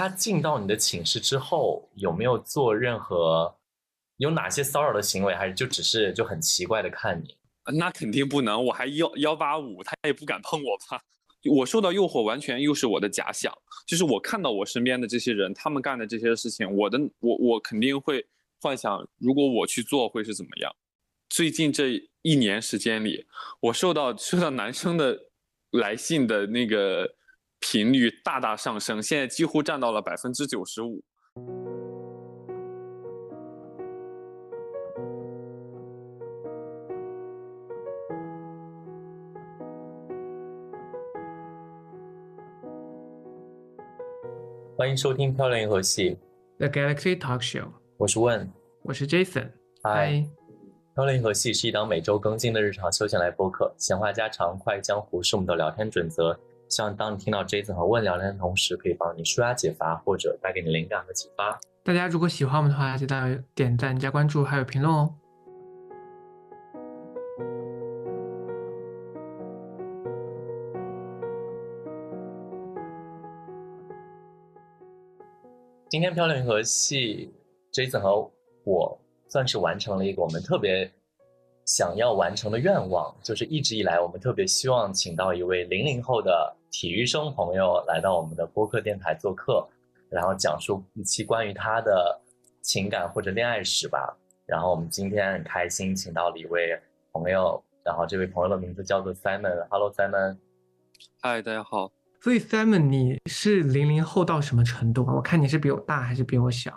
[0.00, 3.54] 他进到你的寝室之后，有没有做任何
[4.16, 7.36] 有哪些骚扰的行为，还是就只是就很奇怪的看你？
[7.78, 11.02] 那肯定不能，我还幺幺八五，他也不敢碰我吧？
[11.54, 13.52] 我受到诱惑，完全又是我的假想，
[13.86, 18.26] 就是我看到我身边的这些人，他们干的这些事情，我的我我肯定会
[18.58, 20.74] 幻想，如果我去做会是怎么样。
[21.28, 23.26] 最近这一年时间里，
[23.60, 25.26] 我受到受到男生的
[25.72, 27.16] 来信的那个
[27.60, 31.04] 频率大大上升，现在几乎占到了百分之九十五。
[44.76, 46.16] 欢迎收听《漂亮银河系》
[46.58, 48.50] The Galaxy Talk Show，我是问，
[48.82, 49.50] 我是 Jason。
[49.82, 50.30] 嗨，《嗨，
[50.94, 56.36] 漂亮银河系》是一档每周更新的日常休闲类播客，闲话家常、快意江湖是我们的聊天准则。
[56.70, 61.58] 希望当你听到 Jason 和问聊天的同时，可以帮你舒压解乏，或者带给你灵感和启发。
[61.82, 65.12] 大家如果喜欢我们的话，记得点赞、加关注，还有评论哦。
[75.88, 77.34] 今天漂亮银河系
[77.72, 78.30] ，Jason 和
[78.62, 78.96] 我
[79.28, 80.88] 算是完成了一个我们特别
[81.64, 89.66] 想要完成的愿望，就是一直以来我们特别希望请到一位零零后的体育生朋友来到我们的播客电台做客，
[90.08, 92.20] 然后讲述一期关于他的
[92.62, 94.16] 情感或者恋爱史吧。
[94.46, 96.76] 然后我们今天很开心请到了一位
[97.12, 99.64] 朋友，然后这位朋友的名字叫做 Simon。
[99.68, 100.38] Hello Simon，
[101.20, 105.14] 嗨，大家好，所以 Simon，你是零零后到什么程度啊？
[105.14, 106.72] 我看你是比我大还是比我小？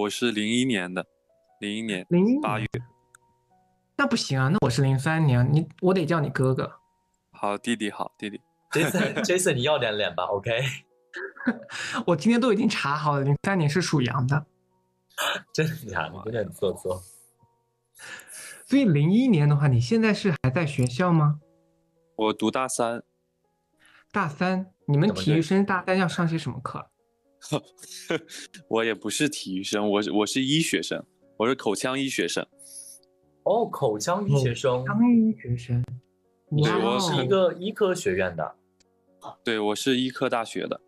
[0.00, 1.04] 我是零一年的，
[1.60, 2.06] 零一年
[2.40, 2.66] 八月。
[3.98, 6.70] 那不行啊，那我是零三年，你我得叫你哥哥。
[7.32, 8.40] 好，弟弟好，弟弟。
[8.72, 10.50] Jason Jason，你要点脸吧，OK？
[12.06, 14.46] 我今天都已经查好了，零三年是属羊的，
[15.54, 16.12] 真的假的？
[16.26, 17.02] 你真的很做作。
[18.66, 21.40] 所以零一年的话，你现在是还在学校吗？
[22.16, 23.02] 我读大三，
[24.12, 26.90] 大三，你们体育生大三要上些什么课？
[28.68, 31.02] 我也不是体育生，我是我是医学生，
[31.38, 32.46] 我是口腔医学生。
[33.46, 35.84] 哦，口腔医学生，口腔医学生。
[36.48, 38.56] 你哇我哦是一个医科学院的，
[39.44, 40.80] 对，我是医科大学的。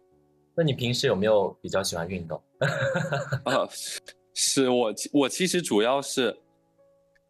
[0.56, 2.42] 那你平时有没有比较喜欢运动？
[3.46, 4.00] 啊，是
[4.34, 6.36] 是我我其实主要是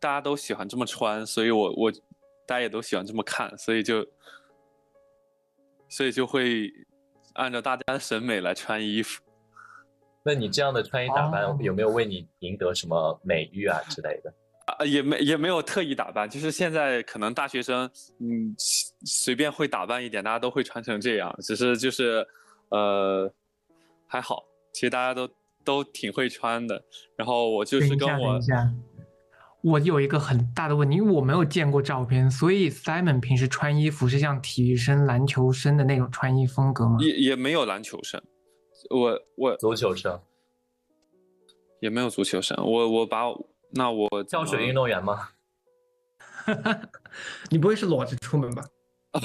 [0.00, 1.92] 大家都喜欢这么穿，所以我我
[2.46, 4.06] 大家也都喜欢这么看，所以就
[5.90, 6.72] 所以就会
[7.34, 9.22] 按照大家的审美来穿衣服。
[10.22, 14.32] 那你这样的穿衣打扮哦有没有为你赢得什么美誉啊之类的？
[14.68, 22.26] 啊，也没也没有特意打扮，就是现在可能大学生，嗯，随随便会打扮一点，大家都会穿成这样，只是就是，
[22.68, 23.32] 呃，
[24.06, 25.26] 还好，其实大家都
[25.64, 26.84] 都挺会穿的。
[27.16, 28.38] 然后我就是跟我
[29.62, 36.98] 我有一个很大的问题，因为我没有见过照片，所以 Simon 平时穿衣服是像体育生、篮球生的那种穿衣风格吗？
[37.00, 38.22] 也也没有篮球生，
[38.90, 40.20] 我我足球生、
[41.80, 43.24] 也没有足球生，我我把
[43.70, 45.28] 那我跳水运动员吗？
[47.50, 48.64] 你不会是裸着出门吧？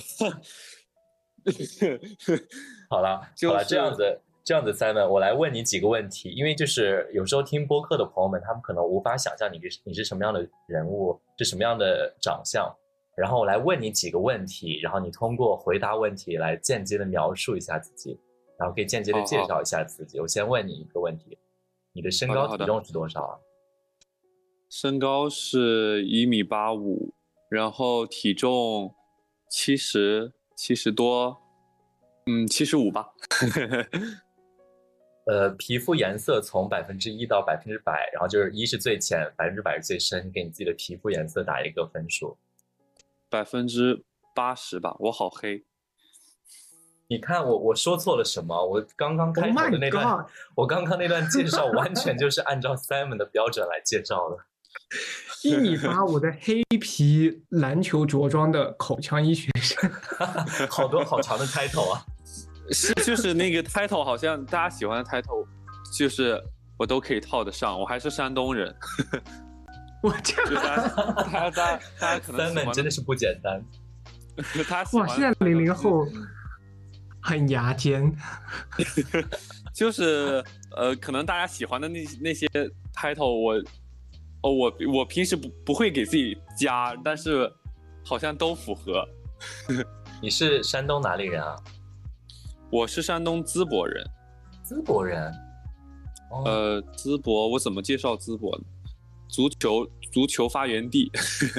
[2.90, 12.70] 好了，就好了，这样子，这样子，Simon，我来问你几个问题，因为就是有时候听播客的朋友们，他们可能无法想象你是你是什么样的人物，是什么样的长相，
[13.16, 18.20] 然后我来问你几个问题，然后你通过回答问题来间接的描述一下自己，
[18.60, 20.20] 然后可以间接的介绍一下自己。
[20.20, 21.38] 我先问你一个问题，
[21.94, 23.40] 你的身高体重是多少啊？
[24.76, 27.14] 身高是一米八五，
[27.48, 28.92] 然后体重
[29.48, 31.38] 七十七十多，
[32.26, 33.14] 嗯，七十五吧。
[35.30, 42.36] 呃，皮肤颜色从百分之一到百分之百，然后就是一是最浅，百分之百是最深，给你自己的皮肤颜色打一个分数。
[43.30, 44.04] 百分之
[44.34, 45.64] 八十吧，我好黑。
[47.08, 48.66] 你看我我说错了什么？
[48.66, 50.26] 我刚刚 Oh 开头的那段！
[50.56, 54.38] 我刚刚那段介绍完全就是按照 Simon 的标准来介绍的。
[55.44, 59.92] 一米八五的黑皮篮球着装的口腔医学生，
[60.70, 62.06] 好多好长的 title 啊！
[62.72, 65.46] 是就是那个 title，好像大家喜欢的 title，
[65.98, 66.42] 就是
[66.78, 67.78] 我都可以套得上。
[67.78, 68.74] 我还是山东人，
[70.02, 70.88] 我这样大家
[71.52, 73.62] 大家大家可能真的是不简单。
[74.38, 76.08] 哇，他哇现在零零后
[77.22, 78.16] 很牙尖，
[79.76, 80.42] 就是
[80.76, 82.48] 呃，可能大家喜欢的那那些
[82.96, 83.62] title，我
[84.44, 87.52] 哦我我平时不不会给自己加，但是
[88.06, 89.08] 好像都符合。
[90.22, 91.56] 你是山东哪里人啊？
[92.70, 94.06] 我是山东淄博人，
[94.66, 95.32] 淄博人。
[96.32, 98.64] 哦，呃，淄博，我怎么介绍淄博呢？
[99.30, 101.12] 足球足球发源地。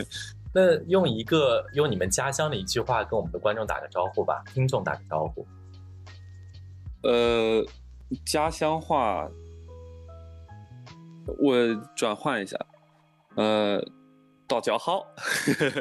[0.55, 5.47] 那用一个用你们家乡的一句话跟我们的观众打个招呼吧，听众打个招呼。
[7.03, 7.65] 呃，
[8.25, 9.29] 家乡话，
[11.39, 12.57] 我转换一下，
[13.37, 13.83] 呃，
[14.47, 15.05] 大家好，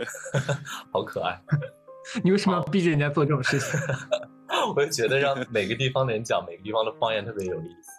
[0.91, 1.39] 好可爱。
[2.23, 3.79] 你为什么要逼着人家做这种事情？
[4.75, 7.91] 我就觉得让每个地方的人讲每个地方的方言特别有意思。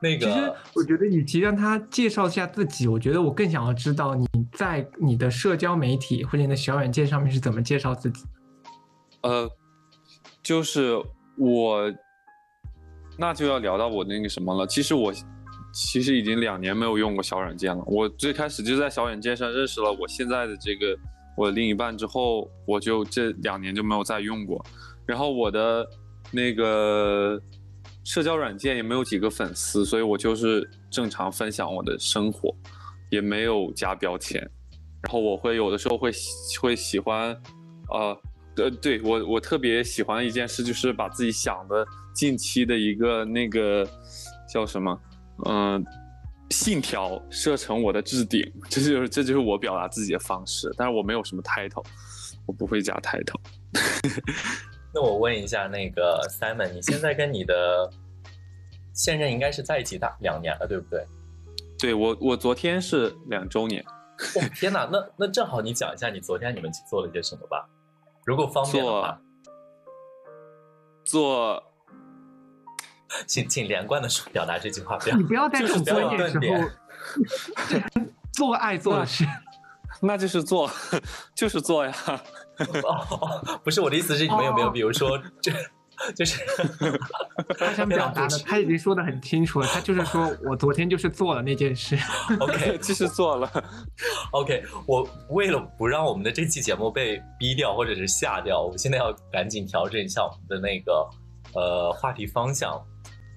[0.00, 8.24] 那个其实个，我觉得，与其让他介绍一下自己，我觉得我更想要知道你在你的社交媒体或者你的小软件上面是怎么介绍自己。
[9.22, 9.48] 呃，
[10.42, 10.96] 就是
[11.38, 11.92] 我，
[13.16, 14.66] 那就要聊到我那个什么了。
[14.66, 15.12] 其实我
[15.72, 17.82] 其实已经两年没有用过小软件了。
[17.86, 20.96] 我最开始就在小软件上认识了我现在的这个
[21.36, 24.64] 我的另一半之后，我就这两年就没有再用过。
[25.06, 25.86] 然后我的
[26.30, 27.40] 那个
[28.04, 32.54] 社交软件也没有几个粉丝，所以我就是正常分享我的生活，
[33.10, 34.40] 也没有加标签。
[35.02, 36.12] 然后我会有的时候会
[36.60, 37.36] 会喜欢，
[37.90, 38.16] 呃，
[38.56, 41.84] 呃，对我我特别喜欢一件事，就是把自己想的
[42.14, 43.84] 近期的一个那个
[44.48, 44.96] 叫什么，
[45.46, 45.84] 嗯、
[46.50, 50.72] 信条设成我的置顶， 这就是这就是我表达自己的方式。
[50.76, 51.84] 但是我没有什么 title，
[52.46, 53.40] 我不会加 title。
[54.94, 57.90] 那我问一下，那个 Simon，你现在跟你的
[58.92, 61.06] 现任应该是在一起大两年了，对不对？
[61.78, 63.82] 对我我昨天是两周年，
[64.36, 67.66] 哦，天哪，那那正好你讲一下你昨天你们去做了些什么吧，
[68.24, 69.18] 如果方便的话，
[71.04, 71.71] 做
[73.26, 78.00] 请请连贯的说表达这句话，不要你不要在这种关键时候
[78.32, 79.26] 做爱做的事。
[80.04, 80.68] 那就是做
[81.34, 81.94] 就是做呀。
[82.82, 85.52] 哦，不是我的意思是你们有没有，哦比如说这
[86.16, 86.40] 就是
[87.56, 91.96] 他想表达的，他已经说的很清楚了，他就是说我昨天就是做了那件事。
[92.40, 93.48] OK 就是做了。
[94.32, 101.08] OK，我为了不让我们的这期节目被逼掉或者是下掉，我现在要赶紧调整一下我们的那个
[101.54, 102.82] 呃话题方向。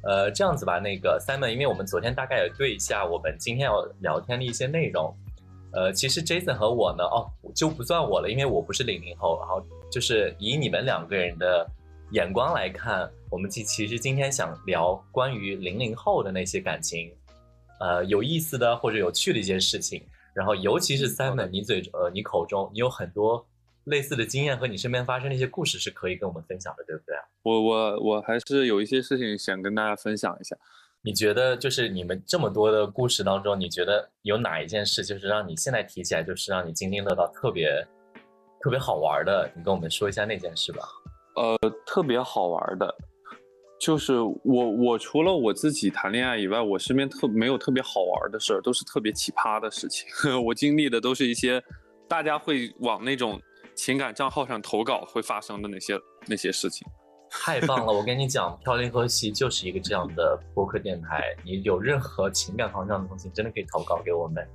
[0.05, 5.13] 呃，这样子吧，那个 Simon，因为我们昨天大概也对一下我们今天要聊天的一些内容。
[5.73, 9.61] 呃，其实 Jason 和我呢，哦，就不算我了，因为我不是零零后，然后
[9.91, 11.67] 就是以你们两个人的
[12.11, 17.11] 眼光来看，我们其其实今天想聊关于零零后的那些感情，
[17.79, 20.01] 呃，有意思的或者有趣的一些事情。
[20.33, 23.45] 然后尤其是 Simon，你嘴呃你口中你有很多
[23.85, 27.23] 类似的经验和你身边发生的一些故事是可以跟我们分享的，对不对啊？
[27.43, 30.55] 我我我还是有一些事情想跟大家分享一下。
[31.03, 37.69] 你觉得就是你们这么多的故事当中，你觉得有哪一件事就是让你现在提起来就是让你津津乐道、特别
[38.59, 39.47] 特别好玩的？
[39.55, 40.81] 你跟我们说一下那件事吧。
[41.35, 41.55] 呃，
[41.85, 42.91] 特别好玩的，
[43.79, 50.07] 就是我我除了我自己谈恋爱以外，我身边特没有特别好玩的事儿，都是特别奇葩的事情。
[50.43, 51.63] 我经历的都是一些
[52.07, 53.39] 大家会往那种
[53.75, 56.87] 情感账号上投稿会发生的那些那些事情。
[57.29, 57.91] 太棒了！
[57.91, 61.35] 我跟你讲，飘零河系就是一个这样的播客电台。
[61.43, 64.47] 你有任何情感方向的东西，真的可以投稿给我们。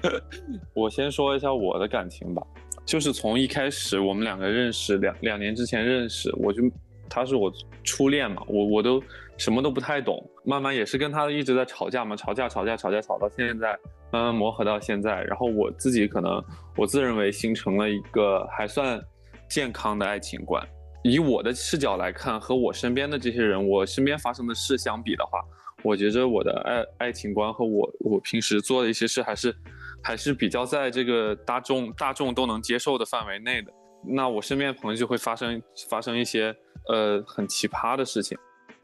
[0.72, 2.42] 我先说一下我的感情吧，
[2.86, 6.62] 就是从一开始我们两个认识两两年之前认识，我就
[7.10, 7.52] 他是我
[7.82, 9.02] 初恋嘛，我我都
[9.36, 13.76] 什么都不太懂，慢慢也是跟他一直在吵架嘛，吵架吵架吵架吵到现在，
[14.10, 16.42] 慢慢磨合到现在，然后我自己可能
[16.76, 19.00] 我自认为形成了一个还算
[19.48, 20.66] 健康的爱情观。
[21.04, 25.40] 以我的视角来看，和我身边的这些人，我身边发生的事相比的话，
[25.82, 29.54] 我觉着我的爱爱情观和我我平时做的一些事还是
[30.02, 33.72] 还是比较在这个大众大众都能接受的范围内的。
[34.06, 36.54] 那我身边的朋友就会发生发生一些
[36.88, 38.36] 呃很奇葩的事情，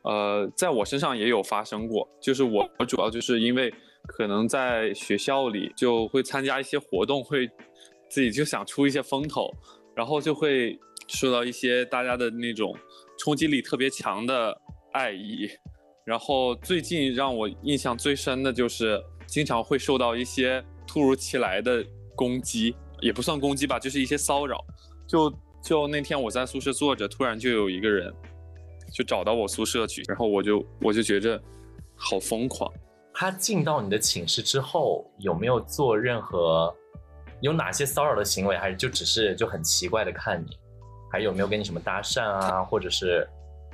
[0.02, 2.08] 呃，在我身上也有发生过。
[2.20, 3.72] 就是我我主要就是因为
[4.06, 7.48] 可能在学校里就会参加一些活动，会
[8.08, 9.50] 自己就想出一些风头，
[9.94, 12.76] 然后就会受到一些大家的那种
[13.18, 14.56] 冲击力特别强的
[14.92, 15.48] 爱意。
[16.04, 21.82] 然后最近让我印象最深的就是经常会受到一些突如其来的
[22.14, 24.62] 攻击，也不算攻击吧，就是一些骚扰。
[25.08, 25.32] 就
[25.62, 28.12] 就那天我在宿舍坐着，突然就有一个人
[28.92, 31.42] 就找到我宿舍去，然后我就我就觉着
[31.96, 32.70] 好疯狂。
[33.14, 36.74] 他进到你的寝室之后，有没有做任何
[37.40, 40.58] 有哪些骚扰的行为，还是就只是就很奇怪的看你，
[41.12, 43.24] 还有没有跟你什么搭讪啊，或者是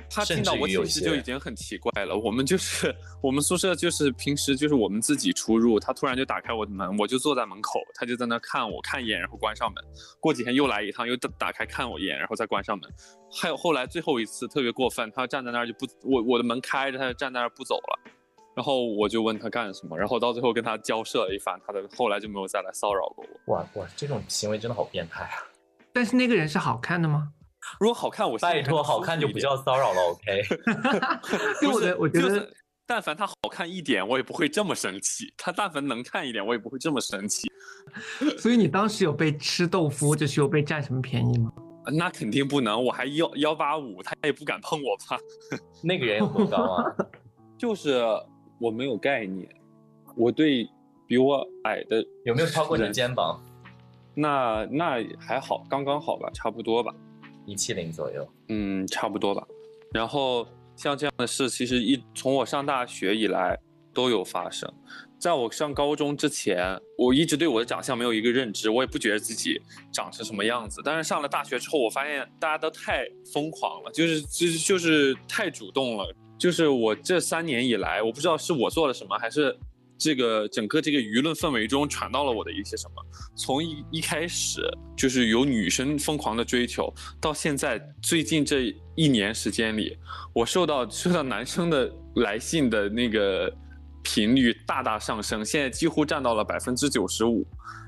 [0.07, 2.15] 他进到我寝室就已经很奇怪了。
[2.15, 9.83] 我们就是我们宿舍就是平时就是我们自己出入，他突然就打开我的门，我就坐在门口，他就在那看我看一眼，然后关上门。
[10.19, 12.87] 过几天又来一趟，又打打开看我一眼，然后再关上门。
[13.31, 17.99] 还有后来最后一次特别过分，他站在那儿就不我我的门开着，他就站在那儿不走了。
[18.55, 23.53] 然后我就问他干什么，然后到最后跟他交涉了一番，他的后来就没有再来骚扰过我。
[23.55, 25.37] 哇哇，这种行为真的好变态啊！
[25.93, 27.29] 但是那个人是好看的吗？
[27.79, 30.43] 如果好看，我拜托，好看就不叫骚扰了，OK？
[31.61, 32.49] 就我我觉得，
[32.87, 35.31] 但凡他好看一点，我也不会这么生气。
[35.37, 37.49] 他但凡能看一点，我也不会这么生气。
[38.39, 41.51] 所以你当时有被吃豆腐，就是有被占什么便宜吗？
[41.93, 45.17] 那肯定不能，我还幺幺八五，他也不敢碰我吧？
[45.83, 46.83] 那个人有多高啊？
[47.57, 48.03] 就是
[48.61, 49.49] 我没有概念，
[50.15, 50.69] 我对
[51.07, 53.43] 比我矮的有没有超过你的肩膀？
[54.13, 56.93] 那那还好，刚刚好吧，差不多吧。
[57.47, 59.45] 一七零左右，嗯，差不多吧。
[59.93, 63.57] 然后像这样的事，其实一从我上大学以来
[63.93, 64.71] 都有发生。
[65.17, 69.59] 在我上高中之前，我一直对我的长相没有一个认知，我也不觉得自己
[69.91, 70.81] 长成什么样子。
[70.83, 76.15] 但是上了大学之后，我发现大家都太疯狂了，就是就是就是太主动了。
[76.41, 79.55] 就是我这三年以来，我不知道是我做了什么，还是。
[80.03, 82.95] 这个整个这个舆论氛围中传到了我的一些什么？
[83.35, 84.59] 从一一开始
[84.97, 89.95] 就是有女生疯狂的追求，到现在最近这一年时间里，
[90.33, 93.53] 我受到受到男生的来信的那个
[94.01, 97.45] 频率大大上升，现在几乎占到了百分之九十五。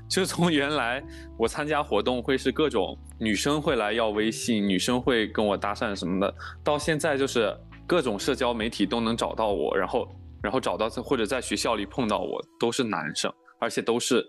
[0.08, 1.02] 就是从原来
[1.36, 6.32] 我参加活动会是各种女生会来要微信，女生会跟我搭讪什么的，
[6.62, 7.52] 到现在就是
[7.86, 10.08] 各种社交媒体都能找到我，然后。
[10.42, 14.22] 然后找到他，或者在学校里碰到我，都是男生，而且都是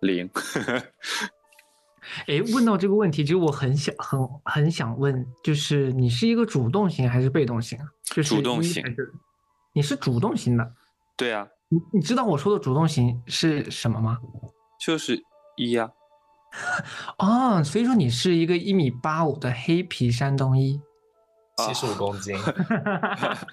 [0.00, 0.30] 零。
[2.28, 7.84] 哎，问到这个问题，其实我很想、很、很想问，就是你是一个主动型还是被动型啊？
[8.04, 8.80] 就是主动型。
[9.72, 10.72] 你是主动型的。
[11.16, 11.48] 对啊。
[11.68, 14.16] 你你知道我说的主动型是什么吗？
[14.78, 15.20] 就是
[15.56, 15.90] 一呀。
[17.18, 20.80] 哦，所以说你是一个一米八五的黑皮山东一。
[21.64, 22.36] 七十五公斤，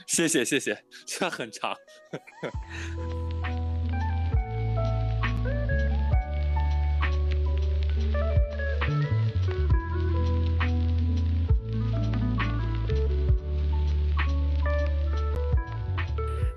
[0.06, 1.74] 谢 谢谢谢，这很长。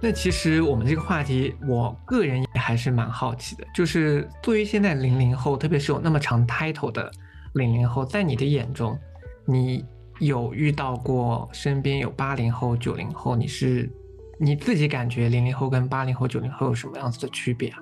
[0.02, 7.08] 那其实我们这个话题，我个人也还是蛮好奇的，就是作为现在零零后，特别是有那么长 title 的
[7.54, 8.98] 零零后，在你的眼中，
[9.44, 9.84] 你。
[10.18, 13.90] 有遇到过身边有八零后、九零后，你是
[14.38, 17.78] 你自己感觉零零后跟八零后、九零后有什么样子的区别啊？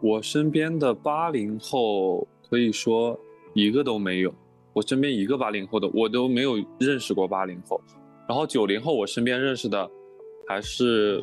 [0.00, 3.18] 我身边的八零后可以说
[3.52, 4.34] 一个都没有，
[4.72, 7.80] 我身边一个八零后的我都没有认识过八零后。
[8.26, 9.90] 然后九零后我身边认识的
[10.48, 11.22] 还是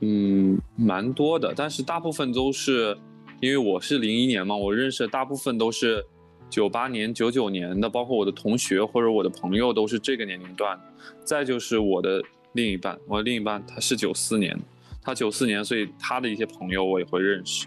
[0.00, 2.96] 嗯蛮多的，但是大部分都是
[3.40, 6.02] 因为我是零一年嘛，我认识的大部分都是。
[6.50, 10.78] 九八年、九九年的，包括我的同学或者我的朋友，都是这个年龄段。
[11.24, 12.20] 再就是我的
[12.52, 14.58] 另一半，我的另一半他是九四年，
[15.00, 17.66] 他九四年，所以他的一些朋友我也会认识，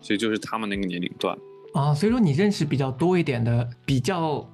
[0.00, 1.36] 所以就是他们那个年龄段。
[1.74, 4.48] 啊，所以说你认识比较多一点的，比较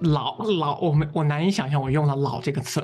[0.00, 2.82] 老老，我们我难以想象我用了“老”这个词，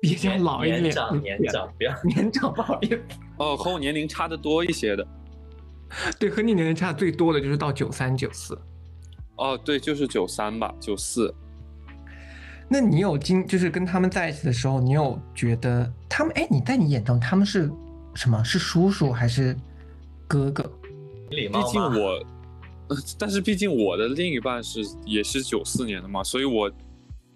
[0.00, 3.02] 比较老一点，年长年长，不要年长，不好意思。
[3.38, 5.06] 哦，和我年龄差的多一些的，
[6.18, 8.58] 对，和你年龄差最多的就是到九三九四。
[9.38, 11.32] 哦，对，就是九三吧，九四。
[12.68, 16.32] 那你有经就是跟他们在一起的时候，你有觉得他们？
[16.34, 17.70] 哎，你在你眼中他们是
[18.14, 18.42] 什么？
[18.44, 19.56] 是叔叔还是
[20.26, 20.70] 哥哥？
[21.30, 22.26] 毕竟我，
[23.18, 26.70] 但是毕竟我的另一半是也是九四年的嘛，所以我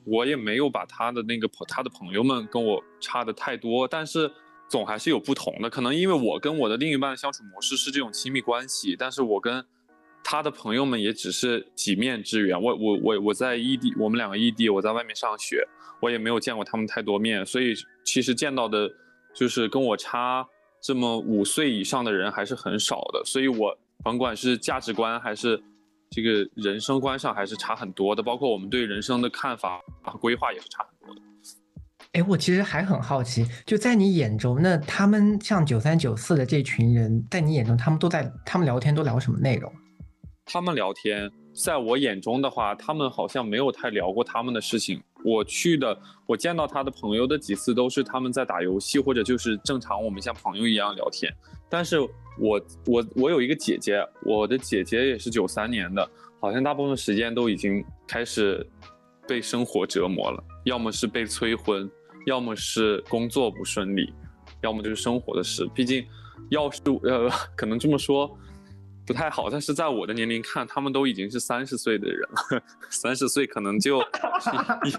[0.04, 4.30] 我也没有把他的那个朋他的朋友们跟我差的太多，但是
[4.68, 5.71] 总还是有不同的。
[5.71, 9.64] 可能因为我跟我的另一半相处模式是这种亲密关系，但是我跟。
[10.25, 15.67] 他的朋友们也只是几面之缘，我我我我在异地，我们两个异地，我在外面上学，
[16.00, 17.75] 我也没有见过他们太多面，所以
[18.05, 18.88] 其实见到的，
[19.35, 20.47] 就是跟我差
[20.81, 25.62] 这么五岁以上的人还是很少的，所以我甭管是价值观还是
[26.11, 31.23] 这个人生观上还是差很多的，包括我们对人生的看法和规划也是差很多的。
[32.12, 39.73] 哎，我其实还很好奇，就在你眼中，那他们像九三九四的这群人，在你眼中，他们都在他们聊天都聊什么内容？
[40.44, 45.02] 他们聊天，在我眼中的话，他们好像没有太聊过他们的事情。
[45.25, 45.96] 我去的，
[46.26, 51.32] 我见到他的朋友的几次都是他们在打游戏，或者就是正常我们像朋友一样聊天。
[51.68, 52.00] 但是
[52.38, 56.06] 我我我有一个姐姐，我的姐姐也是九三年的，
[56.40, 58.68] 好像大部分时间都已经开始
[59.26, 61.88] 被生活折磨了，要么是被催婚，
[62.26, 64.12] 要么是工作不顺利，
[64.61, 65.64] 要么就是生活的事。
[65.72, 66.04] 毕竟，
[66.50, 68.37] 要是呃， 可能这么说
[69.06, 73.99] 不太好，但是在我的年龄看，他们都已经是三十岁的人了， 三十岁可能就
[74.85, 74.92] 也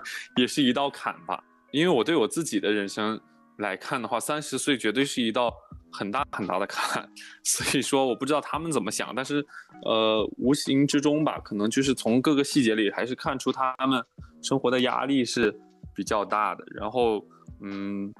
[0.44, 1.44] 也是一道坎吧。
[1.72, 3.20] 因为我对我自己的人生
[3.58, 5.54] 来看的话，三十岁绝对是一道
[5.92, 7.10] 很大很大的坎。
[7.44, 9.46] 所以说，我不知道他们怎么想，但是
[9.84, 14.04] 呃，无形之中吧，可能就是从各个细节里还是看出他们
[14.42, 15.54] 生活的压力是。
[15.96, 17.24] 比较大的，然后，
[17.62, 18.12] 嗯，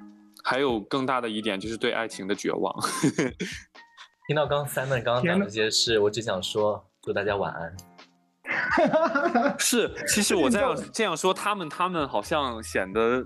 [0.44, 2.72] 还有更大的一点就是对爱情的绝望。
[4.28, 7.76] 听到刚 Simon 刚刚讲这些事，我只想说祝大家晚安。
[9.60, 13.26] 是，其实我这样这样说，他们他们好像显得。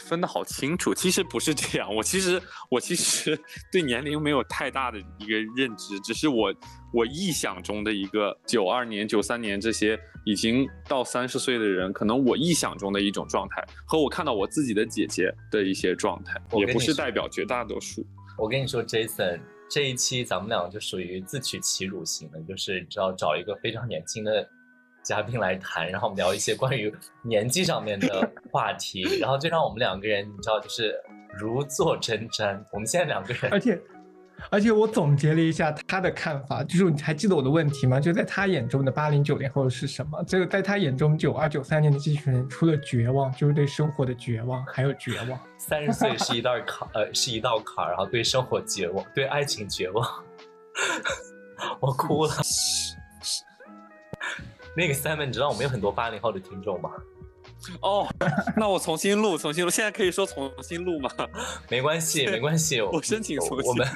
[0.00, 1.92] 分得好清楚，其实不是这样。
[1.92, 2.38] 我其实
[2.70, 3.34] 我其实
[3.72, 6.54] 对年龄没有太大的一个认知，只是我
[6.92, 18.06] 我臆想中的一个九二年、九三年这些已经到三十岁的人，可能我臆想中的一种状态，和我看到我自己的姐姐的一些状态，也不是代表绝大多数。
[18.36, 24.48] 我跟你说，Jason，这一期咱们俩就属于自取其辱型的，就是你知道找一个非常年轻的。
[25.02, 26.92] 嘉宾来谈，然后我们聊一些关于
[27.22, 31.00] 年纪上面的 话题，然后就让我们两个人，你知道，就是
[31.38, 32.60] 如坐针毡。
[32.72, 33.80] 我们现在两个人，而且，
[34.50, 37.98] 而且我总结了一下他的看法，就是你还记得我的问题吗？
[37.98, 40.22] 就在他眼中的八零九零后是什么？
[40.24, 45.40] 这个在他眼中九二九三年的这群人，除了绝望，就是对生活的绝望，还有绝望。
[45.58, 50.06] 三十岁是一道坎，呃，是一道坎，然后对生活绝望，对爱情绝望。
[51.80, 52.32] 我哭了。
[54.76, 56.90] 那个 Simon，你知道我们有很多八零后的听众吗？
[57.80, 58.06] 哦，
[58.56, 59.70] 那我重新录，重新录。
[59.70, 61.10] 现在可以说重新录吗？
[61.70, 62.80] 没关系，没关系。
[62.80, 63.68] 我申请重新。
[63.68, 63.88] 我们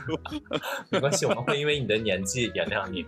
[0.89, 3.07] 没关系，我们会因为你的年纪原谅你。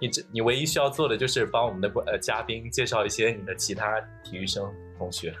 [0.00, 4.64] 你这，你唯一需要做的就是帮我们的呃嘉宾介绍一些你的其他体育生
[4.98, 5.34] 同学。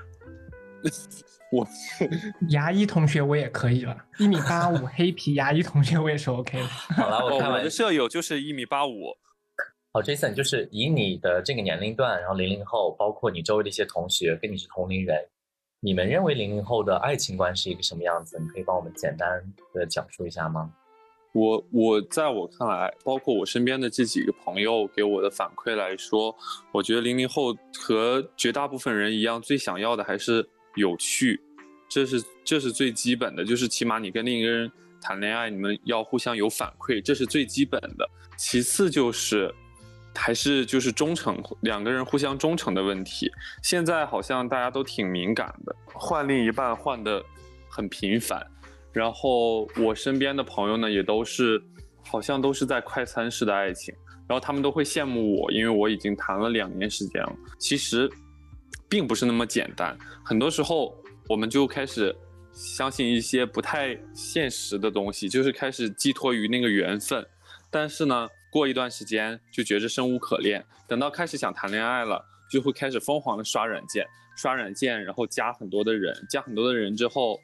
[1.50, 1.66] 我
[2.50, 6.66] 牙医同学我也可以了，一米八五黑皮牙医同学我也是 OK 的。
[6.66, 9.16] 好了，我看我的舍友就是一米八五。
[9.96, 15.18] 好，Jason，就是以你的这个年龄段，然后零零后，包括你周围的一些同学跟你是同龄人，
[15.80, 18.38] 你们认为零零后的爱情观是一个什么样子？
[18.38, 20.70] 你可以帮我们简单的讲述一下吗？
[21.32, 26.36] 我我在我看来，包括我身边的这几个朋友给我的反馈来说，
[26.72, 31.40] 我觉得零零后和绝大部分人一样，最想要的还是有趣，
[31.88, 38.06] 这是这是最基本的，就是起码你跟另一个人谈恋爱，你们要互相有反馈，这是最基本的。
[38.36, 39.50] 其次就是。
[40.16, 43.30] 还是就是忠诚，两个人互相忠诚的问题。
[43.62, 47.22] 现在好像大家都挺敏感的，换另一半换的
[47.70, 48.44] 很频繁。
[48.92, 51.62] 然后我身边的朋友呢，也都是
[52.02, 53.94] 好像都是在快餐式的爱情。
[54.26, 57.32] 然后他们都会羡慕我，因为我已经谈了两年时间了。
[57.58, 58.10] 其实
[58.88, 60.96] 并不是那么简单，很多时候
[61.28, 62.16] 我们就开始
[62.52, 67.24] 相信一些不太现实的东西，就是开始寄托于那个缘分。
[67.70, 68.28] 但是呢。
[68.50, 74.06] 过一段时间就觉着生无可恋，等到开始想谈恋爱了，就会开始疯狂的刷软件，
[74.36, 77.38] 刷软件，然后加很多的人，加很多的人之后，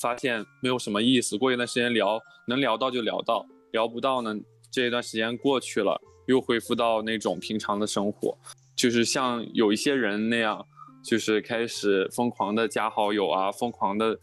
[0.00, 1.38] 发现没有什么意思。
[1.38, 4.34] 过一段时间聊，能聊到就聊到，聊不到呢，
[4.70, 8.36] 这一段时间过去了，又恢复到那种平常的生活，
[8.76, 10.66] 就是像有一些人那样，
[11.04, 14.18] 就是开始疯狂的加好友啊，疯狂的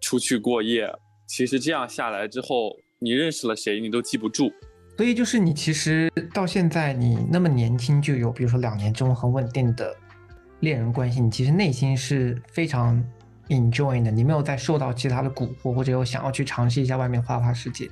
[0.00, 0.90] 出去过夜。
[1.26, 4.52] 其实这样下来之后，你认识了谁，你都记不住。
[4.96, 9.94] 所以就是你其实到现在你那么年轻就有，比如说两年这种很稳定的
[10.60, 13.02] 恋人关系，你其实内心是非常
[13.48, 17.90] enjoy 的，你没有再受到其他的蛊惑，或者有想要去尝试一下外面花花世界。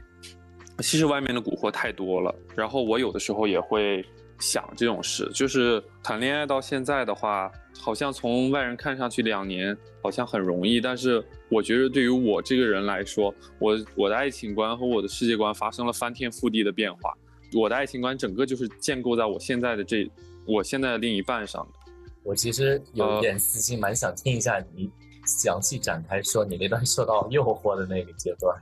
[0.78, 4.04] 其实外面的蛊惑太多了，然后我有的时候也会
[4.40, 11.24] 想这种事，就是谈恋爱到现在的话，好像从外人看上去两年好像很容易，但是。
[11.52, 17.12] 我觉得对于我这个人来说，我我的爱情观和我的世界观发生了翻天覆地的变化。
[17.52, 20.08] 我的爱情观整个就是建构在我现在的这
[20.46, 21.92] 我现在的另一半上的。
[22.22, 24.88] 我其实有一点私心，蛮想听一下你
[25.26, 28.56] 详细展开说你那段受到诱惑的那个阶段。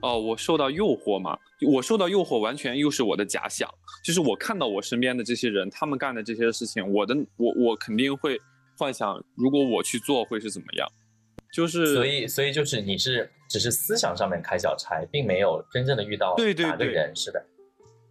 [0.00, 1.36] 哦，我受到诱惑嘛？
[1.66, 3.68] 我受到诱惑完全又是我的假想，
[4.04, 8.40] 就是我看到我身边的这些人，他们干的这些事情，我的我我肯定会
[8.76, 10.88] 幻想，如果我去做会是怎么样。
[11.52, 17.44] 就是，所以，所以就是你是只是思想上面开小差，并没有真正的遇到对对对人，是的。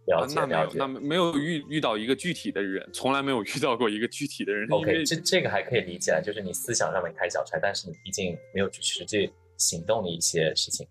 [0.08, 4.68] 了解了解，那没有遇遇到一个具体的人，从来没有遇到过一个具体的人。
[4.70, 10.86] OK，这这个还可以理解，就是你思想上面开小差，但是你毕竟没有去实际行动的一些事情。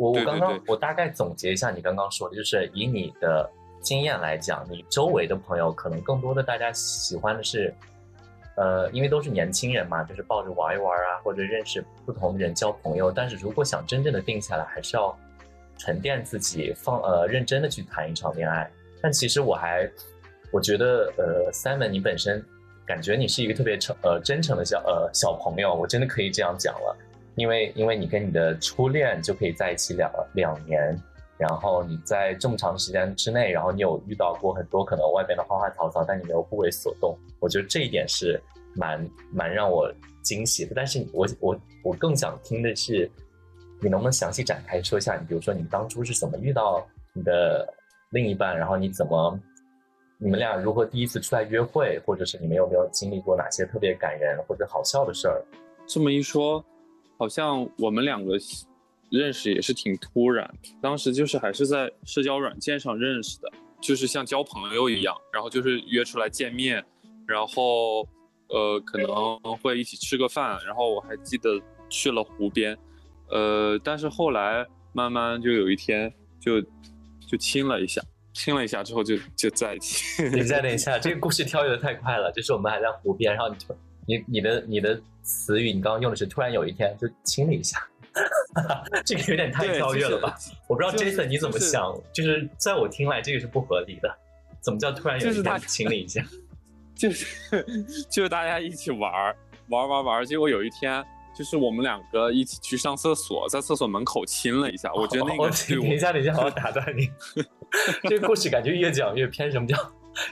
[0.00, 3.48] 我我刚刚我大概总结一下你刚刚说的，就是以你的
[3.82, 7.74] 经验来讲，你周围的朋友可能更多的大家喜欢的是
[8.56, 13.12] 呃，因为都是年轻人嘛，就是抱着玩一玩啊，或者认识不同的人交朋友。
[13.12, 15.14] 但是如果想真正的定下来，还是要
[15.76, 18.70] 沉淀自己，放呃认真的去谈一场恋爱。
[19.02, 19.86] 但其实我还，
[20.50, 22.42] 我觉得呃，Simon 你本身
[22.86, 26.96] 感觉你是一个特别诚呃真诚的小呃小朋友，我真的可以这样讲了，
[27.40, 30.96] 因为因为你跟你的初恋就可以在一起两两年。
[31.38, 37.16] 然后你在这么长时间之内，然后你有遇到过很多可能外边的花花草草，但你没有不为所动。
[37.38, 38.38] 我觉得这一点是
[38.76, 40.72] 蛮蛮让我惊喜的。
[40.76, 43.10] 但是我我我更想听的是，
[43.80, 45.16] 你能不能详细展开说一下？
[45.16, 47.66] 你比如说你当初是怎么遇到你的
[48.10, 49.40] 另一半，然后你怎么
[50.18, 55.42] 你们俩如何第一次出来约会，或者是你们有没有经历过哪些特别感人或者好笑的事儿？
[55.86, 56.62] 这么一说，
[57.20, 58.36] 好像我们两个。
[59.12, 60.48] 认识也是挺突然，
[60.80, 66.80] 当时就是还是在社交软件上认识的，就是像交朋友一样，然后就是约出来见面，
[67.26, 68.06] 然后
[68.50, 72.78] 呃可能会一起吃个饭，然后我还记得去了湖边，
[73.30, 76.62] 呃，但是后来慢慢就有一天就
[77.26, 78.00] 就亲了一下，
[78.32, 80.22] 亲了一下之后就就在一起。
[80.22, 83.76] 你再，等一下，这个故事跳跃的太快了，就是我们还在湖边，然后你就
[84.10, 87.80] 你你的你的词语，你刚刚用的是突然有一天就亲了一下。
[89.06, 90.36] 这个有点太跳跃了吧？
[90.66, 94.12] 我不知道 Jason 你怎么想，就是在我听来这个是不合理的。
[94.60, 96.24] 怎么叫突然有一天亲了一下？
[96.96, 97.24] 就是
[98.10, 99.10] 就是大家一起玩
[99.68, 101.02] 玩玩玩，结果有一天
[101.38, 104.92] 就是我们两个一起去上厕所，在厕所门口亲了一下。
[104.92, 107.08] 我觉得那个等一下等一下，我打断你。
[108.08, 109.76] 这个故事感觉越讲越偏，什么叫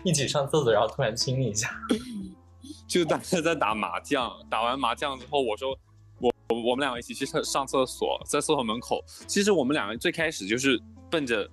[0.02, 1.70] 一起上厕所然后突然亲一下？
[2.88, 5.78] 就大家在打麻将，打完麻将之后，我说。
[6.50, 9.04] 我我们两个一起去上上厕所，在厕所门口。
[9.26, 11.46] 其实我们两个最开始就是奔着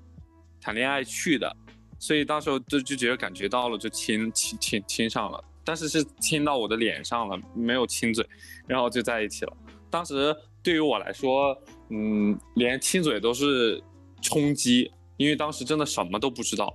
[0.61, 1.53] 谈恋爱去的，
[1.99, 5.43] 所以到时候就就觉得感觉到了，就亲亲亲亲上了。
[5.65, 8.25] 但是是亲到我的脸上了，没有亲嘴，
[8.67, 9.53] 然后就在一起了。
[9.89, 11.53] 当时对于我来说，
[11.89, 13.83] 嗯，连亲嘴都是
[14.21, 16.73] 冲击，因为当时真的什么都不知道，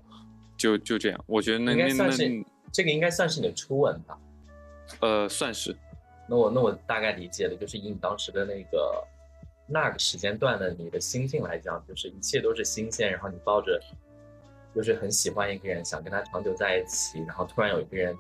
[0.59, 1.25] 就就这样。
[1.27, 2.11] 我觉得那那那
[2.71, 4.19] 这个应该算是你的初吻吧？
[5.01, 5.77] 呃，算是。
[6.29, 9.05] 那我那我大概理解了，就是以你当时的那个
[9.67, 13.81] 那个时间段的你的心境来讲，就是一切都是新鲜，然后你抱着
[14.73, 18.17] 就是很喜欢一个人，想跟他长久在一起，然后突然有一个人，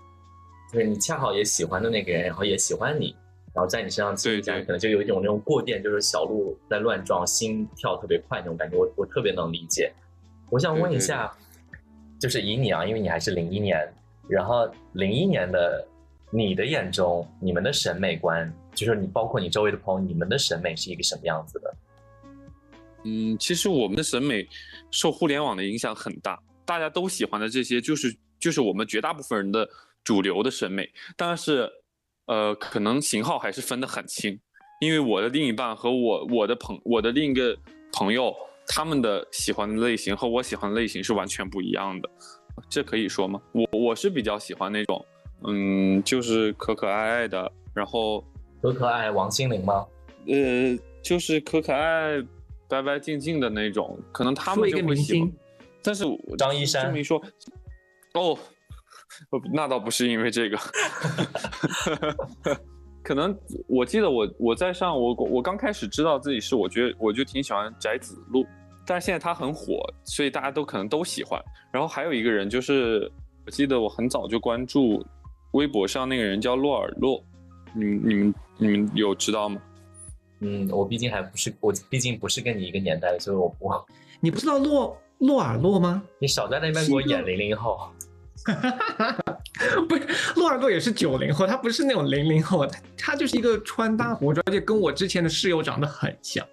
[0.72, 3.14] 就是你恰好也喜欢的那个人，然后也喜欢你，
[3.54, 9.92] 然后在你身上亲一下，可能就有一种那种过电，就是小鹿在乱撞，心跳特别快那种感觉，我我特别能理解。
[10.50, 11.32] 我想问一下，
[12.18, 13.92] 就是以你啊，因为你还是零一年，
[14.28, 15.86] 然后零一年的。
[16.30, 21.74] 你的眼中，你们的审美观，就是你包括你周围的朋友，你们的审美是一个什么样子的？
[23.04, 24.46] 嗯，其实我们的审美
[24.90, 29.68] 受互联网的影响很大，大家都喜欢的这些，就是就是我们绝大部分人的
[30.04, 30.88] 主流的审美。
[31.16, 31.68] 但是，
[32.26, 34.38] 呃，可能型号还是分得很清，
[34.80, 37.56] 因为我的另一半和我我的朋我的另一个
[37.92, 38.32] 朋友，
[38.68, 42.08] 他们的喜欢的类型和我喜欢的类型是完全不一样的。
[42.68, 43.40] 这可以说吗？
[43.52, 45.04] 我我是比较喜欢那种。
[45.46, 48.22] 嗯，就是可可爱爱的，然后
[48.60, 49.86] 可可爱王心凌吗？
[50.26, 52.22] 呃，就是可可爱、
[52.68, 55.32] 白白净净的那种，可能他们就会喜欢。
[55.82, 56.04] 但是
[56.36, 57.18] 张一山这么一说，
[58.12, 58.36] 哦，
[59.50, 60.58] 那倒不是因为这个，
[63.02, 63.34] 可能
[63.66, 68.44] 我记得我我在上我我刚开始知道自己是，我觉得我就挺喜欢翟子路，
[68.86, 71.42] 但是现在他很火，所以大家都可能都喜欢。
[71.72, 73.10] 然后还有一个人就是，
[73.46, 75.02] 我记得我很早就关注。
[75.52, 77.22] 微博上那个人叫洛尔洛，
[77.74, 79.60] 你们你们你们有知道吗？
[80.40, 83.70] 嗯，我毕竟还不是我毕竟不是跟你一个年代的，所以我不。
[84.20, 86.02] 你不知道洛洛尔洛吗？
[86.18, 87.90] 你少在那边给我演零零后。
[89.86, 96.46] 不是，洛尔洛也是九零后，他不是那种零零后，他他就是一个穿搭博主，而且跟我之前的室友长得很像。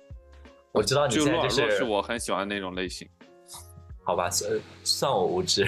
[0.73, 3.07] 我知道你现在就是我很喜欢那种类型。
[4.03, 4.51] 好吧，算
[4.83, 5.65] 算我无知。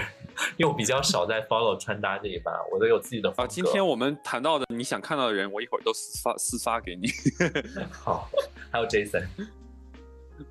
[0.58, 3.52] 因为我比较少在 follow 穿搭这一把，我都有自己的风格。
[3.52, 7.10] 今天我们谈到的你想看到的人，我一会儿都私发私发给你。
[7.92, 8.30] 好，
[8.72, 9.26] 还有 Jason。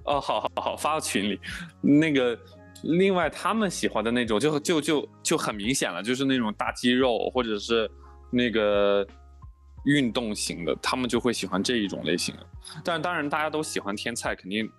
[0.04, 1.40] 哦，好好好，发到群里。
[1.80, 2.38] 那个，
[2.82, 7.90] 另外他们喜欢的那种，就就就就很明显了，就是那种大肌肉或者是
[8.30, 9.06] 那个
[9.84, 12.46] 运动型的，他们就会喜欢这一种类型的。
[12.84, 14.70] 但当然，大家都喜欢天菜，肯定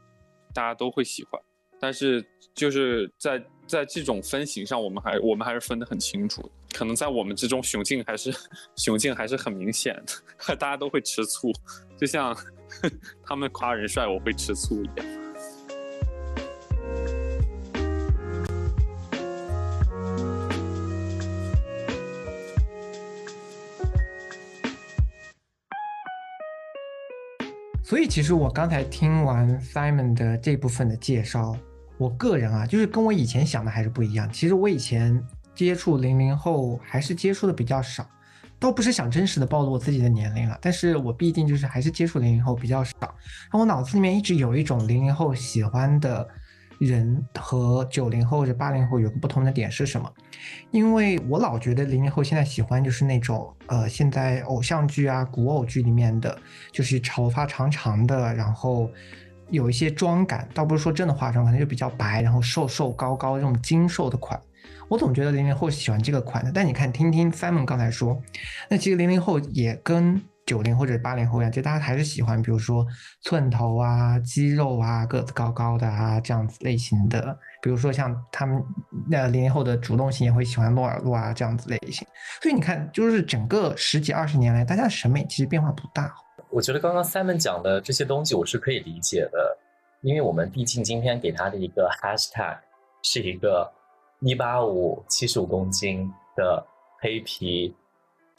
[0.53, 1.41] 大家都会喜欢。
[1.79, 3.43] 但是就是在。
[3.69, 8.33] 在这种分型上我们还我们还是分得很清楚可能在我们之中雄性还是
[8.75, 9.93] 雄性还是很明显
[10.47, 11.53] 的 大家都会吃醋。
[11.95, 12.35] 就像
[13.23, 15.05] 他们夸人帅我会吃醋一样。
[27.83, 31.55] 所以其实我刚才听完 simon 的这部分的介绍
[31.99, 34.27] 我个人啊，就是跟我以前想的还是不一样。
[34.31, 38.09] 其实我以前接触零零后还是接触的比较少，
[38.57, 43.13] 倒不是想真实的暴露我自己的年龄了，但是我毕竟就是还是接触零零后比较少，
[43.53, 46.27] 那我脑子里面一直有一种零零后喜欢的。
[46.79, 50.09] 人和九零后或者八零后有个不同的点是什么？
[50.71, 56.39] 因为我老觉得零零后现在喜欢就是那种呃，现在偶像剧啊、古偶剧里面的，
[56.71, 58.89] 就是头发长长的，然后
[59.51, 64.39] 有一些妆感，倒不是说真的化妆，可能就比较白，然后瘦瘦高高这种精瘦的款。
[64.87, 66.51] 我总觉得零零后喜欢这个款的。
[66.51, 68.21] 但你看，听听 Simon 刚才说，
[68.69, 70.21] 那其实零零后也跟。
[70.45, 72.83] 九零或者八零后一样，就大家还是喜欢，比如说
[73.21, 77.37] 寸头啊、肌肉啊、个子高高的啊这样子类型的。
[77.61, 78.59] 比如说像他们
[79.07, 82.07] 那零零后的主动性也会喜欢露耳露啊这样子类型。
[82.41, 86.11] 所以你看，就是整个十几二十年来，大家的审美其实变化不大。
[86.49, 89.57] 我觉得刚刚 Simon 讲的这些东西我是可以理解的，
[90.01, 92.57] 因为我们毕竟今天给他的一个 Hashtag
[93.03, 93.71] 是一个
[94.21, 96.65] 一八五七十五公斤的
[96.99, 97.75] 黑皮。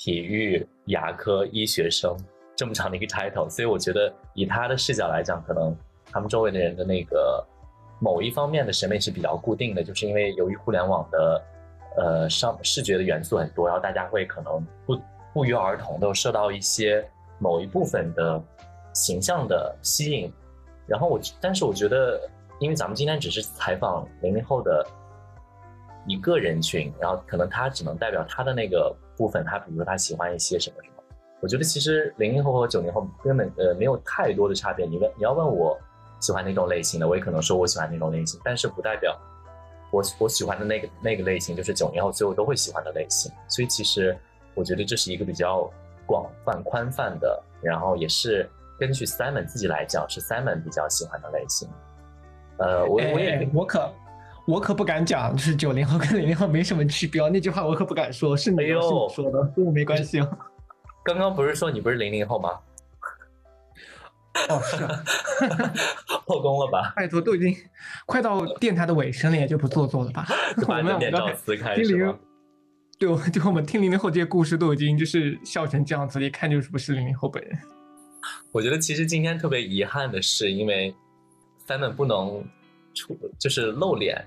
[0.02, 2.16] 体育牙科医学生
[2.56, 5.76] 这么长的一个 title，所以我觉得以他的视角来讲，可能
[6.10, 7.46] 他们周围的人的那个
[8.00, 11.42] 某一方面的审美是比较固定的，就是因为由于互联网的
[11.98, 14.98] 呃上视觉的元素很多，然后大家会可能不
[15.34, 17.06] 不约而同的受到一些
[17.40, 18.40] 某一部分的
[18.92, 20.32] 形象的吸引，
[20.86, 22.20] 然后我但是我觉得，
[22.60, 24.86] 因为咱们今天只是采访零零后的
[26.06, 28.94] 一个人群，然后可能他只能代表他的那个。
[29.16, 31.02] 部分他比如说他喜欢一些什么什么，
[31.42, 34.86] 我觉得其实零零后和九零后根本呃没有太多的差别。
[34.86, 35.78] 你问你要问我
[36.20, 39.14] 喜欢哪种类型的，我也可能说我喜欢那种类型，但是不代表
[39.90, 43.30] 我我喜欢的那个那个类型就是九零后最后都会喜欢的类型。
[43.46, 44.18] 所以其实
[44.54, 45.70] 我觉得这是一个比较
[46.10, 51.68] 广泛宽泛的，然后也是根据 Simon 自己来讲是 Simon 比较喜欢的类型。
[52.58, 53.88] 呃，我我也我可。
[54.46, 57.22] 我可不敢讲，就是九零后跟零零后没什么区别。
[57.28, 60.18] 那句话我可不敢说，是你说的，跟我没关系。
[61.04, 62.58] 刚刚不是说你不是零零后吗？
[64.48, 65.04] 哦，是啊，
[66.26, 66.92] 破功了吧？
[66.96, 67.54] 拜托，都已经
[68.06, 70.26] 快到电台的尾声了，也就不做作了吧？
[70.66, 72.18] 我们刚才听零，
[73.00, 77.58] 对，就我们听零零后这些故事都已经就是笑成这样子，一看就是不是零零后本人。
[78.52, 80.94] 我觉得其实今天特别遗憾的是，因为
[81.66, 82.44] Simon 不能
[82.92, 84.22] 出，就是露脸。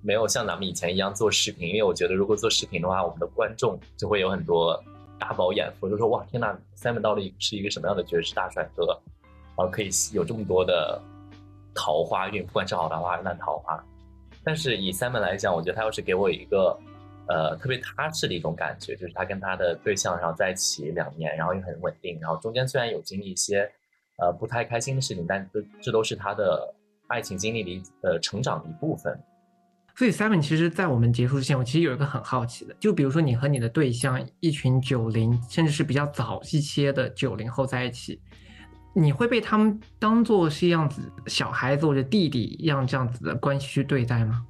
[0.00, 4.82] 没有像咱们以前一样做视频，因为我觉得如果做视频的话，我们的观众就会有很多
[5.18, 8.86] 大饱眼福，就说哇天呐，Simon 到底是一个什么样的爵士大帅哥，
[9.54, 10.98] 然后可以有这么多的
[11.74, 13.84] 桃花运，不管是好桃花还是烂桃花。
[14.42, 16.78] 但是以 Simon 来讲，我觉得他要是给我一个
[17.28, 23.70] 呃特别踏实的一种感觉，就是他跟他的对象然后在一起两年，然后也很稳定，然后中间虽然有经历一些
[24.18, 26.74] 呃不太开心的事情，但这这都是他的
[27.08, 29.18] 爱情经历里呃成长的一部分。
[29.96, 38.20] 所以，Simon，其实，在我们结束之前，我其实有一个很好奇的，就比如说你和你的对象一群九零，甚至是比较早一些的九零后在一起，
[38.92, 44.44] 你会被他们当做是一样子小孩子或者弟弟一样这样子的关系去对待吗？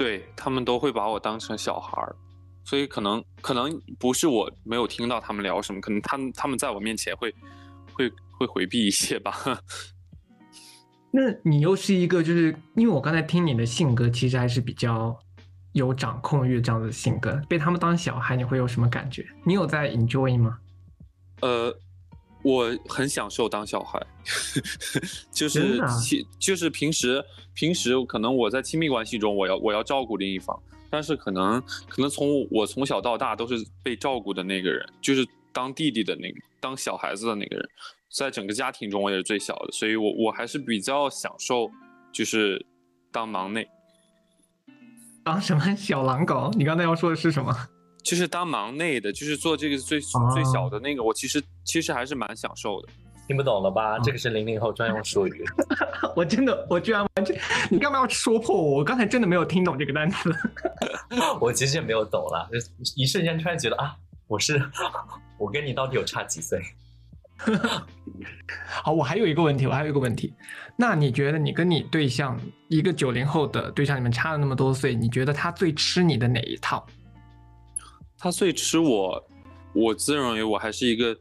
[0.00, 2.16] 对他们都会把我当成小孩儿，
[2.64, 7.30] 所以可能可能不是我没有听到他们聊什么，可能他们他们在我面前会
[7.92, 9.30] 会会回避一些吧。
[11.12, 15.14] 那你又是一个，就是因为我刚才听你的性格，其实还是比较
[15.72, 17.38] 有掌控欲这样的性格。
[17.46, 19.26] 被他们当小孩，你会有什么感觉？
[19.44, 20.60] 你有在 enjoy 吗？
[21.42, 21.78] 呃，
[22.42, 24.00] 我很享受当小孩，
[25.30, 27.24] 就是其就是平时
[27.54, 37.68] 平时可能我在亲密关系中，我要我要照顾另一方，但是可能可能从我从小到大都是被照顾的那个人，就是当弟弟的那个，当小孩子的那个人。
[38.12, 41.70] 在整个家庭中，我也是最小的，所以我我还是比较享受，
[42.12, 42.66] 就是
[43.12, 43.68] 当忙内。
[45.22, 46.50] 当什么小狼狗？
[46.56, 47.54] 你刚才要说的是什么？
[48.02, 51.02] 就是当忙内的，就是做这个最最小的那个。
[51.02, 52.88] 我其实其实还是蛮享受的。
[53.26, 53.96] 听不懂了吧？
[54.00, 55.44] 这个是零零后专用术语。
[56.16, 57.40] 我真的，我居然完全……
[57.70, 58.78] 你干嘛要说破我？
[58.78, 60.34] 我刚才真的没有听懂这个单词。
[61.40, 62.48] 我其实也没有懂了，
[62.96, 63.94] 一瞬间突然觉得啊，
[64.26, 64.60] 我是
[65.38, 66.60] 我跟你到底有差几岁？
[68.66, 70.34] 好，我还有一个问题，我还有一个问题。
[70.76, 72.36] 那你觉得你跟你对象
[72.66, 76.84] 一个九零后的对象，你们差了那么多岁，你觉得他最吃你的哪一套？
[78.20, 79.26] 他最吃我，
[79.72, 81.16] 我自认为我还是一个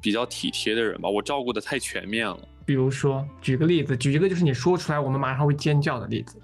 [0.00, 2.38] 比较体贴的人吧，我照顾的太全面了。
[2.64, 6.40] 比如说，举个例子，举一个就是你说出来我们马上会尖叫的例子，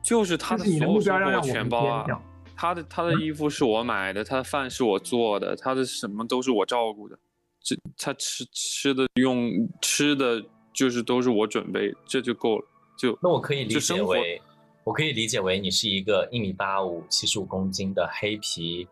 [0.00, 2.06] 就是他的所有生活全包啊，
[2.54, 7.18] 他的他的衣服是我买的，他的饭是我做的，他的什么都是我照顾的。
[7.60, 9.50] 这他吃吃的用
[9.82, 10.40] 吃的
[10.72, 12.64] 就是都是我准备，这就够了。
[12.96, 14.40] 就那我可以理解就生活为，
[14.88, 18.88] 我可以理解为你是一个一米八五、七十五公斤的黑皮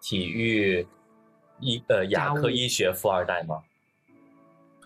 [0.00, 0.86] 体育
[1.60, 3.62] 医呃牙科医学富二代吗？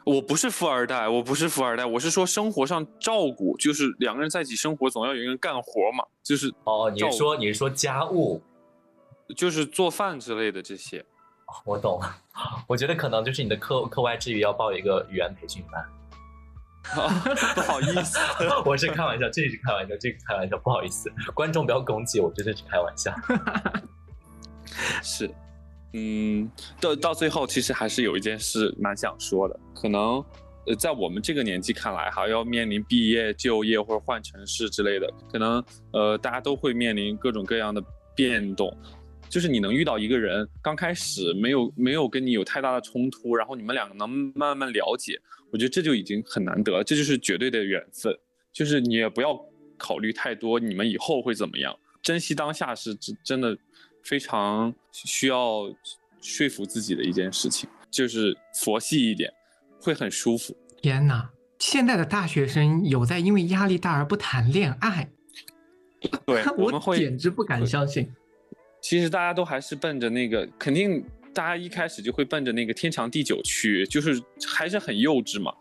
[0.04, 8.42] 我不是富二代，我不是富二代，我是说生活上照顾，就是两个人在一起生活，总要有一个人干活嘛，就是哦，你是说你是说家务？
[9.36, 11.04] 就是做饭之类的这些。
[11.64, 12.16] 我懂了，
[12.66, 15.88] 我觉得可能就是你的课课外之余要报一个语言培训班。
[17.54, 18.18] 不好意思，
[18.64, 23.14] 我是开玩笑，这是开玩笑，这个开玩笑，不好意思，观众不要攻击我，真的是开玩笑。
[25.02, 25.30] 是，
[25.92, 30.24] 嗯，到到最后，其实还是有一件事蛮想说的，可能
[30.66, 37.82] 呃，在我们这个年纪看来，哈要面临毕业、就业或者换城市之类的，可能呃，大家都会面临各种各样的
[38.14, 38.76] 变动。
[39.28, 45.20] 就是你能遇到一个人，刚开始没有没有跟你有太大的冲突，然后你们两个能慢慢了解，
[45.52, 48.16] 我觉得这就已经很难得了，这就是绝对的缘分。
[48.52, 49.38] 就是你也不要
[49.76, 53.56] 考虑太多，你们以后会怎么样，珍惜当下是真真的
[54.02, 55.72] 非常需要
[56.20, 59.32] 说服自己的一件事情，就是佛系一点，
[59.80, 60.56] 会很舒服。
[60.80, 61.30] 天哪！
[61.58, 65.10] 现在的大学生有在因为压力大而不谈恋爱，
[66.24, 68.10] 对， 我们我会简直不敢相信。
[68.80, 75.52] 其实大家都还是奔着那个，肯定大家一开始就会奔着那个天长地久去，就是还是很幼稚嘛。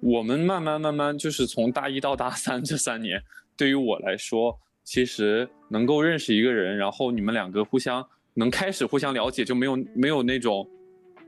[0.00, 3.22] 我们慢慢慢慢，就是从大一到大三这三年，
[3.56, 8.04] 对于我来说，其实能够认识一个人，然后你们两个互相
[8.34, 10.68] 能开始互相了解，就没有没有那种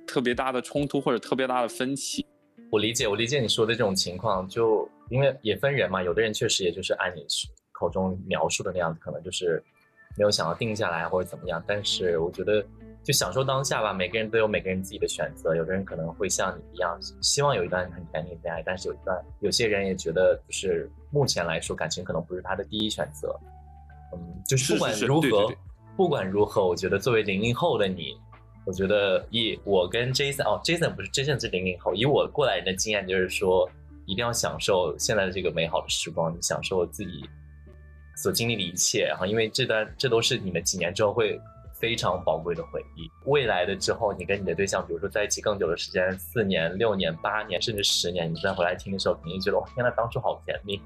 [0.06, 2.26] 特别大的冲突或者特别大的分歧。
[2.70, 7.24] 我理解，我理解你说的这种情况，就因为也分人嘛，有的人确实也就是按你
[7.70, 9.62] 口中描述的那样子，可能就是
[10.16, 11.62] 没有想要定下来或者怎么样。
[11.66, 12.64] 但是我觉得，
[13.02, 15.54] 就享受当下吧，每个人都有每个人自己的选择。
[15.54, 23.34] 有的人可能会像你一样，希望有一段很甜蜜的恋爱，但是有一段，有些人也觉得，就是目前来说，感情可能不是他的第一选择。
[24.12, 25.56] 嗯，就是不管是是如何，对对对
[25.96, 28.16] 不管如何，我觉得作为零零后的你，
[28.64, 33.68] 我觉得以我跟 Jason 哦，Jason 不是 Jason 是零零后，以我过来人的经验，就是说
[34.06, 37.28] 一定要享受现在的这个美好的时光，享受自己
[38.16, 39.06] 所经历的一切。
[39.06, 41.40] 然后，因为这段这都是你们几年之后会
[41.72, 43.10] 非常宝贵的回忆。
[43.26, 50.80] 未来的之后，你跟你的对象，比如说在一起更久的时间，四年、六年、八年，甚至十年，你再回来听的时候，肯定觉得哇，天呐，当初好甜蜜。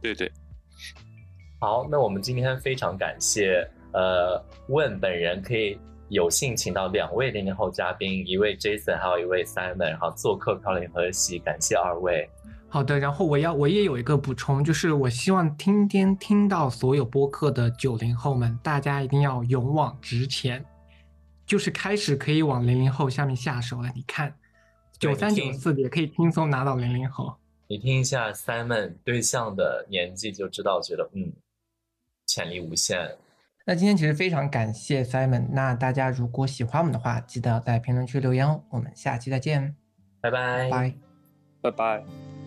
[0.00, 0.30] 对对，
[1.58, 5.76] 好，那我们今天非常感谢呃问本人可以
[6.08, 12.30] 有幸请到两位零零后嘉宾，一位 Jason，还有一位 Simon，然后做客飘零和喜，感谢二位。
[12.70, 20.62] 好的，然后我要我也有一个补充，就是我希望今天听到所有播客的九零后们，大家一定要勇往直前，
[21.46, 23.90] 就是开始可以往零零后下面下手了。
[23.94, 24.34] 你看，
[25.00, 27.34] 对九三九四也可以轻松拿到零零后。
[27.68, 31.32] 你听一下 Simon 对象的年纪就知道，觉得嗯，
[32.26, 33.16] 潜力无限。
[33.64, 38.62] 那今天其实非常感谢 Simon，那大家如果喜欢我们的话，记得在评论区留言哦。
[38.70, 39.74] 我们下期再见，
[40.20, 40.68] 拜拜。
[40.70, 40.94] 拜。
[41.60, 42.37] 拜拜。